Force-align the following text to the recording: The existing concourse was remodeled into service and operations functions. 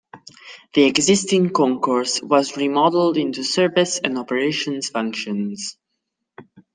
The 0.73 0.85
existing 0.85 1.51
concourse 1.51 2.23
was 2.23 2.57
remodeled 2.57 3.17
into 3.17 3.43
service 3.43 3.99
and 3.99 4.17
operations 4.17 4.89
functions. 4.89 5.77